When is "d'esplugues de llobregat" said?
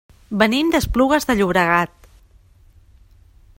0.75-2.11